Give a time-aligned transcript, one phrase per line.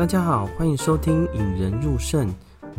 [0.00, 2.26] 大家好，欢迎收听《引人入胜》，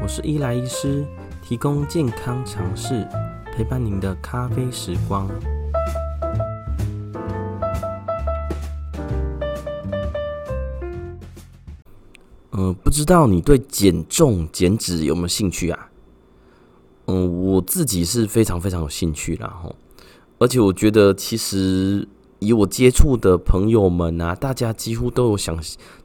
[0.02, 1.06] 我是伊莱医师，
[1.44, 3.08] 提供健康常识，
[3.54, 5.30] 陪伴您的咖啡时光。
[12.50, 15.90] 呃，不知道你对减重减脂有没有兴趣啊？
[17.06, 19.72] 嗯、我自己是非常非常有兴趣的哈，
[20.40, 22.08] 而且我觉得其实。
[22.42, 25.56] 以我接触的朋友们啊，大家几乎都有想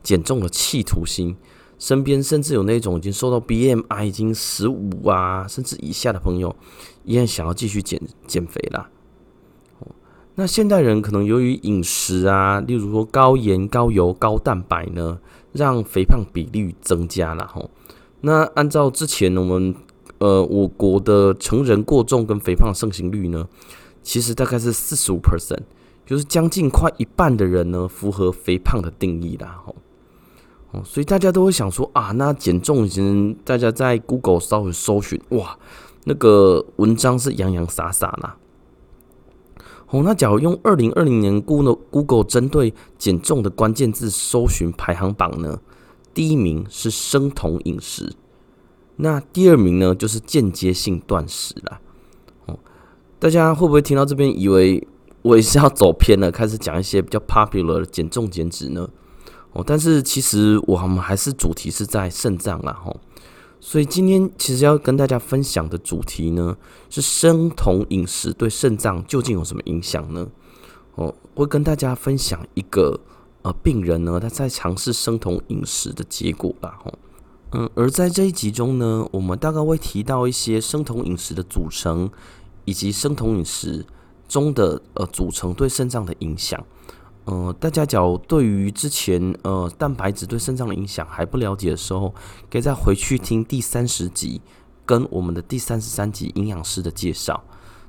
[0.02, 1.34] 减重的企图心，
[1.78, 6.54] 身边甚至有那种已经瘦到 BMI 已经十五啊，甚至以下的朋友，
[7.04, 8.91] 依然想要继续减减肥啦。
[10.34, 15.18] 那现代人可能由于饮食啊，例如说高盐、高油、高蛋白呢，
[15.52, 17.70] 让肥胖比例增加了吼。
[18.20, 19.74] 那按照之前我们
[20.18, 23.48] 呃我国的成人过重跟肥胖盛行率呢，
[24.02, 25.62] 其实大概是四十五 percent。
[26.06, 29.74] 就是将近快一半的人呢，符合肥胖的定义啦，吼，
[30.70, 35.58] 哦，所以大家都会想说啊，那减重型，大家在 Google 稍微搜寻，哇，
[36.04, 38.36] 那个文章是洋洋洒洒啦。
[39.88, 45.58] 哦，那假如用二零二零年 Google Google 针对减重的关键字搜寻排行榜呢，
[46.14, 48.12] 第一名是生酮饮食，
[48.94, 51.80] 那第二名呢就是间接性断食啦。
[52.46, 52.56] 哦，
[53.18, 54.86] 大家会不会听到这边以为？
[55.27, 58.88] 我也是要走偏了，开始讲一些比较 popular 的减重减脂呢。
[59.55, 62.96] 哦，但是其实我们还是主题是在肾脏啦，吼。
[63.58, 66.56] 所以今天其实要跟大家分享的主题呢，
[66.88, 70.28] 是生酮饮食对肾脏究竟有什么影响呢？
[70.94, 73.00] 哦，会跟大家分享一个
[73.42, 76.94] 呃病人呢，他在尝试生酮饮食的结果啦，吼。
[77.50, 82.08] 嗯，而在这一集中呢，我们大概会提到一些生酮饮食的组成，
[82.64, 83.84] 以及生酮饮食。
[84.28, 86.64] 中的呃组成对肾脏的影响，
[87.24, 92.14] 呃，大家假如对于之前呃蛋白质对肾脏的影响还不了解的时候，
[92.51, 94.40] 可以再回去听第三十集
[94.84, 97.42] 跟我们的第三十三集营养师的介绍。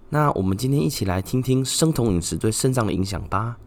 [0.10, 3.58] 那我们今天一起来听听生酮饮食对肾脏的影响吧。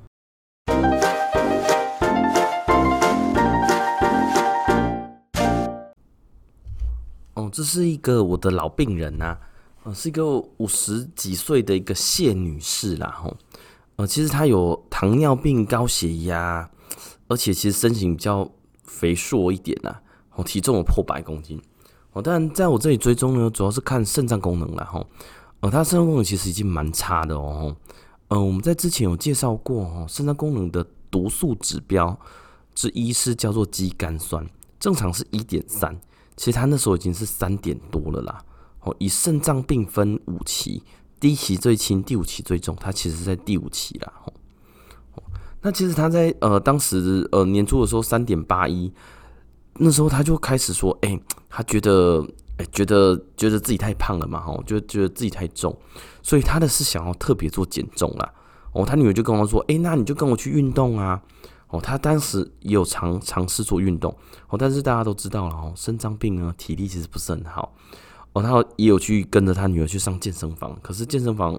[7.35, 9.37] 哦，这是一个我的老病人呐、
[9.83, 13.35] 呃，是一个五十几岁的一个谢女士啦，吼，
[13.97, 16.71] 呃，其实她有糖尿病、高血压，
[17.29, 18.51] 而且其实身形比较
[18.85, 20.03] 肥硕一点啦，
[20.35, 21.59] 哦，体重有破百公斤，
[22.13, 25.07] 哦，但在我这里追踪呢，主要是看肾脏功能啦，吼，
[25.61, 27.75] 呃，她肾脏功能其实已经蛮差的哦，
[28.29, 32.19] 呃，我们在之前有介绍过哦，肾脏功能的毒素指标
[32.75, 34.47] 之一是叫做肌酐酸，
[34.79, 35.99] 正常是一点三，
[36.37, 38.45] 其实她那时候已经是三点多了啦。
[38.83, 40.83] 哦，以肾脏病分五期，
[41.19, 42.75] 第一期最轻，第五期最重。
[42.77, 44.13] 他其实是在第五期啦。
[44.25, 45.23] 哦，
[45.63, 48.93] 那其实他在呃当时呃年初的时候三点八一，
[49.75, 52.27] 那时候他就开始说，哎、他觉得
[52.57, 55.77] 哎、觉得觉得自己太胖了嘛，吼，就觉得自己太重，
[56.23, 58.33] 所以他的是想要特别做减重啦。
[58.73, 61.23] 哦，他女儿就跟我说，哎、那你就跟我去运动啊。
[61.69, 64.13] 哦，他当时也有尝尝试做运动，
[64.49, 67.73] 哦，但是大家都知道了，哦，肾脏病呢，体力其实不是很好。
[68.33, 71.59] 哦，他也有去跟着他女儿去上健身房，可是健身房，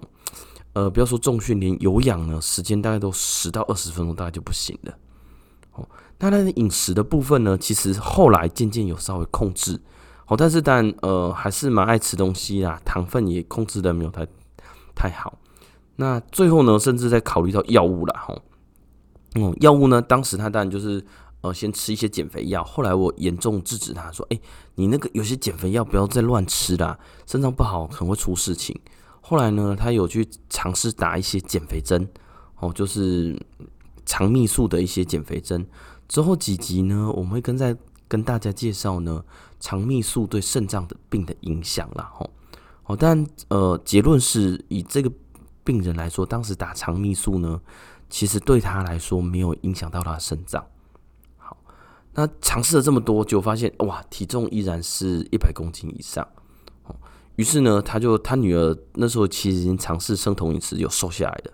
[0.72, 4.94] 呃，不要说重训，连有氧呢，时间大概都十到二十分钟，大概就不行了。
[5.72, 5.86] 哦，
[6.18, 9.78] 那他的饮食的部分呢，其实后来渐渐有稍微控制，
[10.26, 14.26] 哦，但是但呃，还是蛮爱吃东西啦，糖分也控制的没有太
[14.94, 15.38] 太好。
[15.96, 18.42] 那最后呢，甚至在考虑到药物了，吼，
[19.34, 21.04] 嗯，药物呢，当时他当然就是。
[21.42, 24.40] 呃，先吃一些减肥药，后来我严重制止他说：“哎、
[24.76, 28.80] 你那个有些减肥药不要再乱吃啦，肾脏不好，可能会出事情。”
[29.20, 32.08] 后来呢，他有去尝试打一些减肥针，
[32.60, 33.36] 哦，就是
[34.06, 35.66] 肠泌素的一些减肥针。
[36.08, 37.76] 之后几集呢，我们会跟在
[38.06, 39.24] 跟大家介绍呢，
[39.58, 42.08] 肠泌素对肾脏的病的影响啦。
[42.14, 42.30] 吼，
[42.84, 45.10] 哦，但呃，结论是以这个
[45.64, 47.60] 病人来说，当时打肠泌素呢，
[48.08, 50.64] 其实对他来说没有影响到他的肾脏。
[52.14, 56.26] 那尝试了这么多，就发现哇，体重依然是一百公斤以上。
[56.84, 56.94] 哦
[57.36, 61.50] 于是呢，他就他女儿那时候其实已经尝试生酮饮食，有瘦下来的。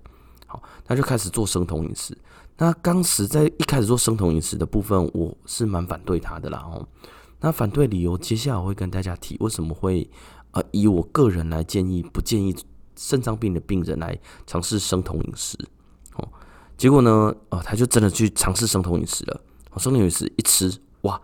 [0.47, 2.19] 好，他就开始做生酮饮食。
[2.57, 6.59] 那当时在一开始做生酮饮食的部分，我是蛮反对他的啦。
[6.67, 6.85] 哦，
[7.39, 10.11] 那反对理由，接下来我会跟大家提为什么会
[10.51, 12.53] 呃，以我个人来建议，不建议
[12.97, 14.19] 肾脏病的病人来
[14.49, 15.57] 尝试生酮饮食。
[16.17, 16.29] 哦，
[16.77, 19.41] 结果呢，呃，他就真的去尝试生酮饮食了。
[19.79, 21.21] 生理饮食一吃，哇，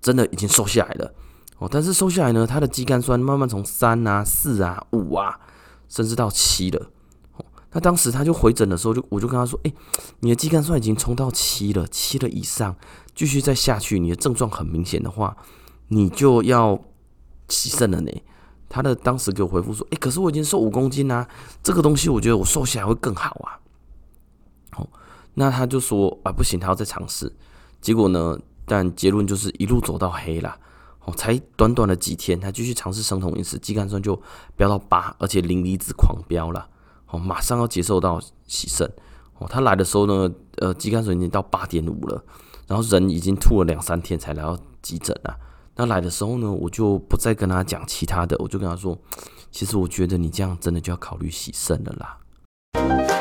[0.00, 1.14] 真的已经瘦下来了
[1.58, 1.68] 哦。
[1.70, 5.40] 但是瘦下来呢，他的肌酐酸慢慢从三啊、四啊、五啊，
[5.88, 6.90] 甚至到七了。
[7.36, 9.72] 哦那当时他就回诊的时候就，我就跟他说：“哎、
[10.20, 12.74] 你的肌酐酸已经冲到七了，七了以上，
[13.14, 15.36] 继续再下去，你的症状很明显的话，
[15.88, 16.82] 你就要
[17.50, 18.10] 洗肾了呢。”
[18.70, 21.28] 他的当时给我回复说：“哎、可是我已经瘦五公斤啊，
[21.62, 23.60] 这个东西我觉得我瘦下来会更好啊。”
[24.78, 24.88] 哦，
[25.34, 27.30] 那他就说：“啊，不行，他要再尝试。”
[27.80, 30.56] 结果呢，但结论就是一路走到黑了。
[31.04, 34.20] 哦，才短短的几天，他继续尝试生酮饮食，肌酐酸就
[34.56, 36.68] 飙到八，而且磷离子狂飙了。
[37.06, 38.86] 哦，马上要接受到洗肾。
[39.38, 42.22] 哦，他来的时候呢，呃，肌酐酸已经到八点五了，
[42.66, 45.34] 然后人已经吐了两三天才来到急诊了。
[45.76, 48.98] 那来的时候呢，我就不再跟他讲其他的，我就跟他说，
[49.50, 53.17] 其实我觉得你这样真的就要考虑洗肾了啦。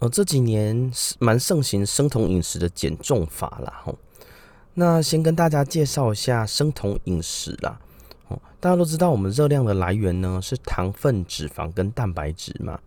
[0.00, 3.98] 呃，这几年蛮盛行生酮饮食的减重法啦，吼。
[4.72, 7.78] 那先跟大家介绍一下生酮饮食啦。
[8.28, 12.78] 哦大家都知道，我们热量的来源呢是糖分、脂肪跟蛋白质嘛。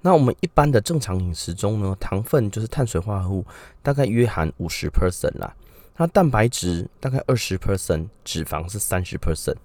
[0.00, 3.44] 那我们一般的正常饮食中呢，糖分就是碳水化合物，
[3.82, 5.54] 大概约含五十 percent 啦。
[5.96, 9.56] 那蛋白质大概二十 percent，脂肪是三十 percent。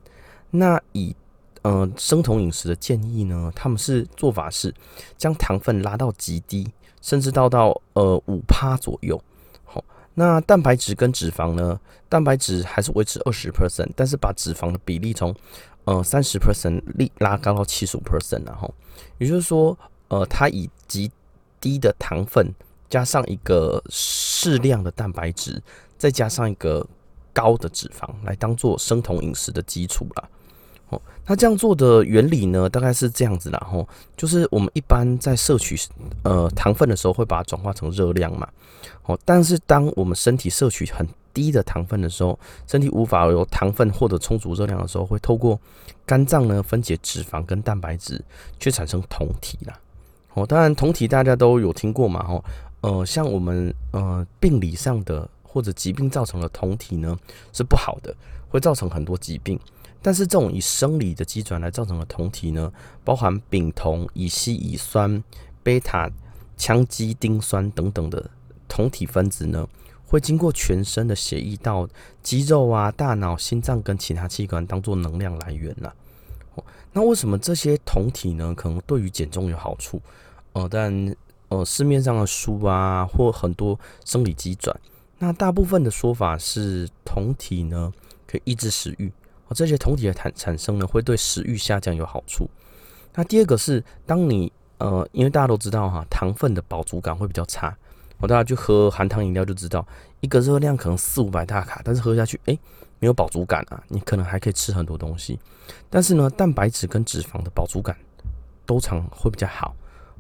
[0.51, 1.15] 那以
[1.61, 4.73] 呃生酮饮食的建议呢，他们是做法是
[5.17, 6.69] 将糖分拉到极低，
[7.07, 9.17] 甚至到到呃五趴左右。
[9.63, 9.81] 好
[10.15, 11.79] 那蛋白质跟脂肪呢？
[12.09, 15.33] 蛋白质还是维持二十 percent，但是把脂肪的比例从
[15.85, 18.73] 呃三十 percent 力拉高到七十五 percent，然后
[19.19, 19.77] 也就是说，
[20.09, 21.09] 呃，它以极
[21.61, 22.53] 低的糖分
[22.89, 25.63] 加上一个适量的蛋白质，
[25.97, 26.85] 再加上一个
[27.31, 30.27] 高的脂肪来当做生酮饮食的基础啦。
[31.27, 35.77] 哦，那这样做的原理呢，大概是这样子啦，吼，就是我们一般在摄取
[36.23, 38.47] 呃糖分的时候，会把它转化成热量嘛，
[39.03, 45.59] 哦，但是当我们身体摄取很低的糖分的时候，身体无法由糖分获得充足热量的时候，会透过
[46.05, 48.23] 肝脏呢分解脂肪跟蛋白质，
[48.59, 49.77] 去产生酮体啦。
[50.33, 52.43] 哦，当然酮体大家都有听过嘛，吼，
[52.81, 57.17] 呃，像我们呃病理上的或者疾病造成的酮体呢
[57.51, 58.15] 是不好的，
[58.47, 59.59] 会造成很多疾病。
[60.01, 62.71] 但是这种以生理的机转来造成的酮体呢，
[63.03, 65.23] 包含丙酮、乙烯乙酸、
[65.63, 66.09] 贝塔
[66.57, 68.29] 羟基丁酸等等的
[68.67, 69.67] 酮体分子呢，
[70.05, 71.87] 会经过全身的血液到
[72.21, 75.93] 肌肉啊、大脑、心脏跟其他器官当做能量来源了。
[76.93, 80.01] 那为什么这些酮体呢，可能对于减重有好处？
[80.53, 81.15] 呃，但
[81.49, 84.75] 呃市面上的书啊，或很多生理机转，
[85.19, 87.93] 那大部分的说法是酮体呢
[88.25, 89.11] 可以抑制食欲。
[89.47, 92.49] 哦，这些酮体的产产生呢，会对食欲下降有好处。
[93.13, 97.75] 那第二个是，当你呃，因为大家都知道哈，糖分的饱足感会比较差。
[98.19, 99.85] 我大家去喝含糖饮料就知道，
[100.21, 102.59] 一个热量可能四五百大卡，但是喝下去，诶，
[102.99, 103.83] 没有饱足感啊。
[103.87, 105.39] 你可能还可以吃很多东西，
[105.89, 107.95] 但是呢，蛋白质跟脂肪的饱足感
[108.65, 109.75] 都常会比较好。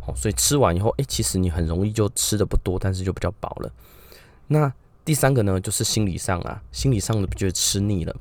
[0.05, 3.71] 哦，所以吃完以后，诶，其实你很容易就吃的不多，但是就比较饱了。
[4.47, 4.71] 那
[5.03, 8.15] 第三个呢，就是心理上啊，心理上的觉得吃腻了。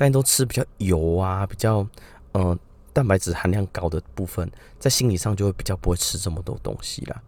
[0.00, 1.86] 大家都吃比较油啊，比较
[2.32, 2.58] 呃
[2.90, 7.22] 蛋白质含量高的部分，在心理上就会比较不会吃这么多东西啦。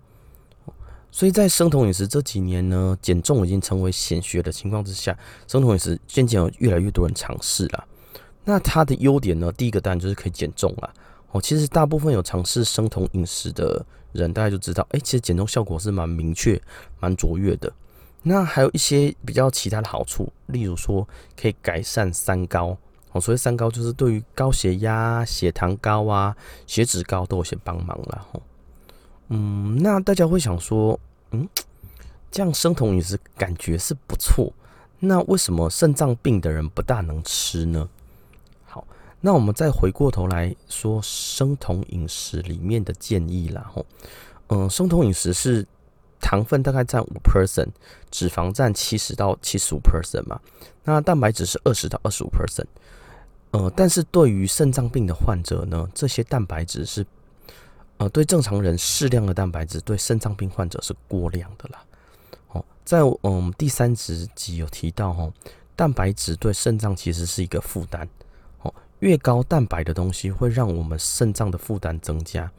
[1.10, 5.14] 所以在生酮饮食这几年呢，减重已经成为显学的情况之下，
[5.46, 7.84] 生酮饮食渐渐有越来越多人尝试了。
[8.42, 10.90] 那它的优点呢，第一个当然就是可以减重啦。
[11.32, 16.58] 哦，其实大部分有尝试生酮饮食的人，大家就知道，哎、其实减重效果是蛮明确、
[17.00, 17.70] 蛮卓越的。
[18.24, 22.76] 那还有一些比较其他的好处，例如说可以改善三高
[23.10, 23.20] 哦。
[23.20, 28.40] 所谓三高，就是对于高血压、血糖高啊、血脂高都有些帮忙了吼。
[29.28, 30.98] 嗯，那大家会想说，
[31.32, 31.48] 嗯，
[32.30, 34.52] 这样生酮饮食感觉是不错，
[35.00, 37.88] 那为什么肾脏病的人不大能吃呢？
[38.64, 38.86] 好，
[39.20, 43.84] 那我们再回过头来说生酮饮食里面的建议啦吼。
[44.46, 45.66] 嗯，生酮饮食是。
[46.22, 47.68] 糖分大概占五 percent，
[48.10, 50.40] 脂肪占七十到七十五 percent 嘛，
[50.84, 52.64] 那蛋白质是二十到二十五 percent，
[53.50, 57.04] 呃，但是对于肾脏病的患者呢，这些蛋白质是，
[57.98, 61.84] 呃，对正常人适量的蛋白质，对肾脏病患者是过量的啦。
[62.52, 65.32] 哦，在嗯第三十集有提到哦，
[65.74, 68.08] 蛋白质对肾脏其实是一个负担，
[68.62, 72.50] 哦，越高蛋白的东西会让我们肾脏的负担增加。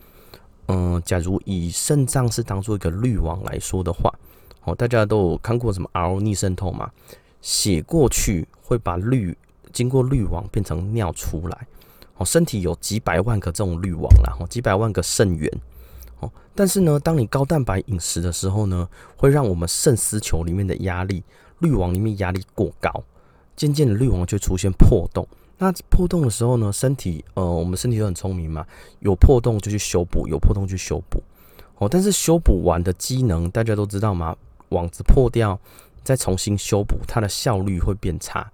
[0.67, 4.13] 嗯，假如以肾脏是当做一个滤网来说的话，
[4.63, 6.89] 哦，大家都有看过什么 RO 逆渗透嘛？
[7.41, 9.37] 血过去会把滤
[9.73, 11.67] 经过滤网变成尿出来，
[12.15, 15.51] 哦，身体有几百万个这种滤网啦，哦，几百万个肾源，
[16.21, 21.21] 哦，但是呢，当你高蛋白饮食的时候呢，会让我们肾丝球里面的压力，
[21.59, 23.03] 滤网里面压力过高，
[23.57, 25.27] 渐渐的滤网就出现破洞，
[25.57, 28.65] 那破洞的时候呢，身体呃，我们身体都很聪明嘛，
[28.99, 31.21] 有破洞就去修补，有破洞就修补。
[31.77, 34.35] 哦，但是修补完的机能大家都知道吗？
[34.69, 35.57] 网子破掉，
[36.03, 38.51] 再重新修补，它的效率会变差。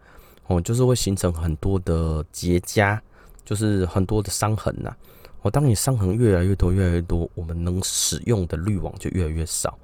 [0.47, 2.99] 哦，就是会形成很多的结痂，
[3.45, 4.95] 就是很多的伤痕呐。
[5.41, 9.77] 哦，当你伤痕越来越多，越来越多，我们能使用的滤网就越来越少。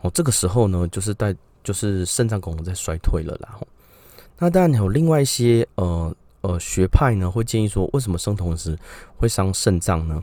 [0.00, 3.58] 哦，这个时候呢，就是在就是肾脏功能在衰退了啦。
[4.38, 8.78] 那当然有另外一些呃呃学派呢，会建议说，为什么生酮饮食
[9.16, 10.22] 会伤肾脏呢？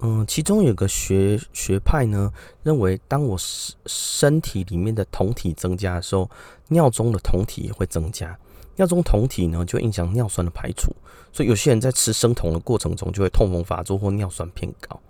[0.00, 6.30] 嗯，其中有个学学派呢，认为当我身身体里面的酮体增加的时候，
[6.68, 8.38] 尿中的酮体也会增加。
[8.76, 10.94] 尿中酮体呢，就影响尿酸的排除，
[11.32, 15.00] 所以有些人在吃生酮的过程中，就会痛风发作或尿酸偏高。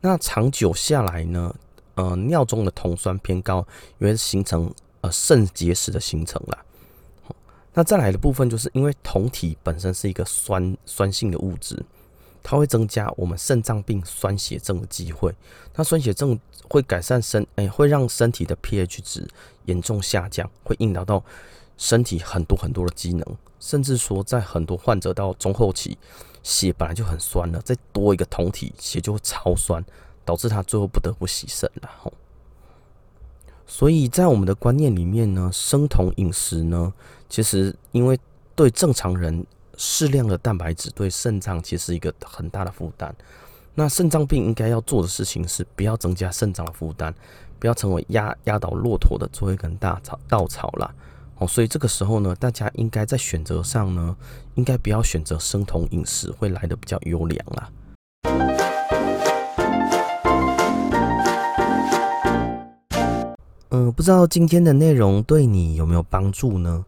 [0.00, 1.54] 那长久下来呢，
[1.94, 3.64] 呃，尿中的酮酸偏高，
[3.98, 4.68] 也会形成
[5.02, 6.58] 呃肾结石的形成啦。
[7.74, 11.84] 那再来的部分，就是因为酮体本身是一个酸酸性的物质。
[12.46, 15.34] 它会增加我们肾脏病酸血症的机会。
[15.74, 16.38] 那酸血症
[16.68, 19.26] 会改善身，诶、会让身体的 pH 值
[19.64, 21.24] 严重下降，会引导到
[21.78, 23.24] 身体很多很多的机能，
[23.58, 25.96] 甚至说在很多患者到中后期，
[26.42, 29.82] 血本来就很酸了，再多一个酮体，血就会超酸，
[30.22, 31.88] 导致他最后不得不洗肾了。
[32.02, 32.12] 吼，
[33.66, 36.92] 所以在我们的观念里面呢，生酮饮食呢，
[37.28, 38.18] 其实因为
[38.54, 39.44] 对正常人。
[39.76, 43.12] 适量的蛋白质对肾脏其实一个很大的负担。
[43.74, 47.12] 那肾脏病应该要做的事情是不要增加肾脏的负担，
[47.58, 50.94] 不要成为压压倒骆驼的最后一根大草稻草啦。
[51.38, 54.16] 哦，所以这个时候呢，大家应该在选择上呢，
[54.54, 58.73] 应该不要选择生酮饮食，会来的比较优良啦。
[63.74, 66.84] 嗯，不知道今天的内容对你有没有帮助呢？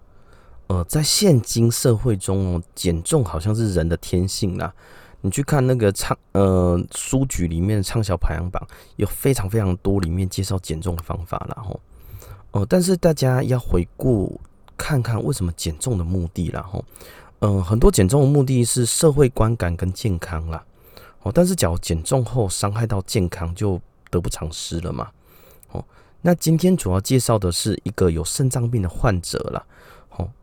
[0.69, 4.73] 呃，在现今社会中哦，减重好像是人的天性啦。
[5.21, 8.65] 你去看那个畅呃书局里面的畅销排行榜，
[8.95, 11.61] 有非常非常多里面介绍减重的方法啦。
[11.61, 11.81] 吼。
[12.53, 14.41] 哦，但是大家要回顾
[14.77, 16.63] 看看为什么减重的目的啦。
[16.63, 16.85] 吼。
[17.41, 20.65] 嗯，很多减重的目的是社会观感跟健康啦。
[21.25, 25.09] 哦，但是假如减重后伤害到健康，就得不偿失了嘛。
[25.73, 25.85] 哦，
[26.27, 29.65] 那今天主要介绍的是一个有肾脏病的患者啦。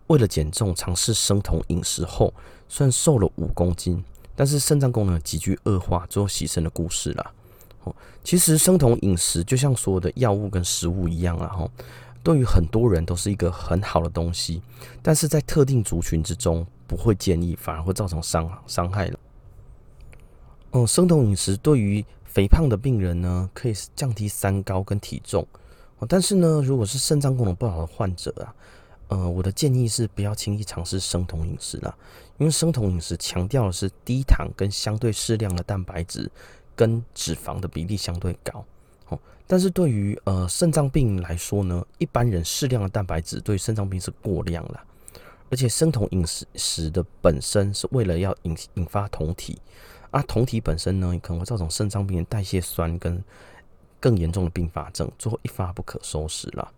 [0.08, 2.34] 为了减重，尝试生酮饮食后，
[2.70, 4.02] 虽然瘦了五公斤，
[4.34, 7.34] 但是肾脏功能急剧恶化，最后牺牲的故事啦。
[7.84, 11.70] 哦，其实生酮饮食就像所有的药物跟食物一样啊，哈，
[12.24, 14.62] 对于很多人都是一个很好的东西，
[15.02, 19.20] 但是在特定族群之中不会建议，反而会造成伤伤害了。
[20.72, 25.46] 嗯，生酮饮食对于肥胖的病人呢，可以降低三高跟体重，
[26.08, 28.54] 但是呢，如果是肾脏功能不好的患者啊。
[29.10, 31.96] 呃，我的建议是不要轻易尝试生酮饮食啦，
[32.40, 36.32] 因为生酮饮食强调的是低糖跟相对适量的蛋白质
[36.76, 38.66] 跟脂肪的比例相对高。
[39.10, 44.82] 哦，但是对于呃肾脏病来说呢，一般人适量的蛋白质对肾脏病是过量了，
[45.52, 49.62] 而且生酮饮食食的本身是为了要引引发酮体，
[50.10, 53.24] 啊，酮体本身呢可能会造成肾脏病的代谢酸跟
[54.04, 56.70] 更严重的并发症，最后一发不可收拾了。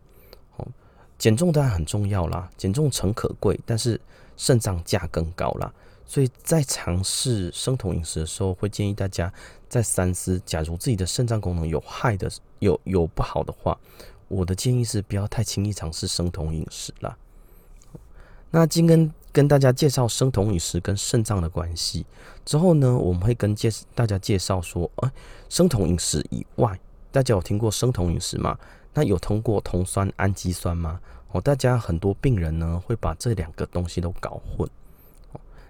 [1.17, 4.00] 减重当然很重要啦，减重诚可贵，但是
[4.38, 5.74] 肾脏价更高啦。
[6.05, 9.34] 所以在尝试生酮饮食的时候，会建议大家
[9.67, 10.39] 再三思。
[10.46, 12.29] 假如自己的肾脏功能有害的、
[12.60, 13.75] 有有不好的话，
[14.27, 17.17] 我的建议是不要太轻易尝试生酮饮食啦。
[18.51, 22.05] 那今天跟大家介绍生酮饮食跟肾脏的关系
[22.46, 25.12] 之后呢，我们会跟介大家介绍说，呃，
[25.50, 26.77] 生酮饮食以外，
[27.15, 28.60] 大家有听过生酮饮食吗？
[28.93, 31.00] 那有通过酮酸氨基酸吗？
[31.31, 34.69] 哦，大家很多病人呢会把这两个东西都搞混。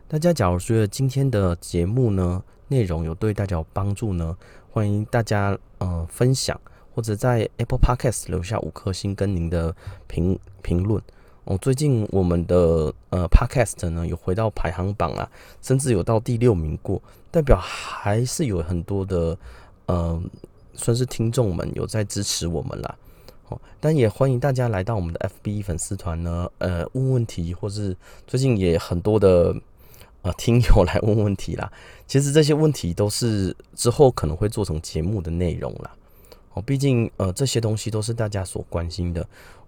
[0.08, 4.36] 大家假如觉得今天的节目呢内容有对大家有帮助呢，
[4.72, 6.60] 欢迎大家呃分享
[6.96, 9.76] 或者在 Apple Podcast 留下五颗星跟您的
[10.08, 11.00] 评评论。
[11.44, 15.30] 哦，最近我们的呃 Podcast 呢有回到排行榜啊，
[15.62, 17.00] 甚至有到第六名过，
[17.30, 19.38] 代表还是有很多的
[19.86, 20.20] 呃
[20.76, 22.96] 算是听众们有在支持我们啦。
[23.80, 29.56] 但也欢迎大家来到我们的 FB 粉丝团呢，呃，问问题，或是最近也很多的
[30.24, 31.72] 呃听友来问问题啦。
[32.08, 35.92] 其实这些问题都是之后可能会做成节目的内容啦。
[36.54, 39.26] 哦，毕竟呃这些东西都是大家所关心的。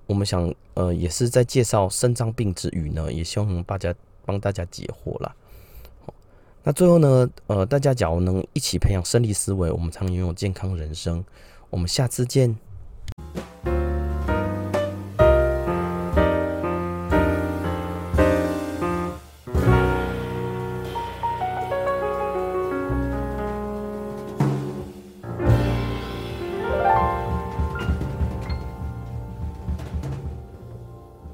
[0.08, 3.94] 我们想呃也是在介绍肾脏病之余呢，也希望能大家
[4.26, 5.36] 帮大家解惑啦。
[6.68, 11.24] 那最后呢，呃，大家假如能一起培养胜利思维，我们才能拥有健康人生。
[11.70, 12.58] 我们下次见。